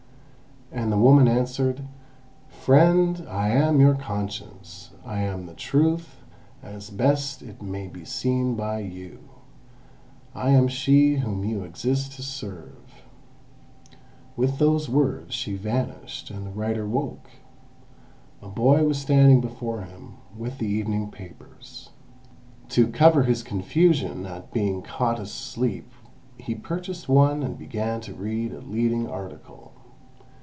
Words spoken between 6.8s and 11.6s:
best it may be seen by you. I am she whom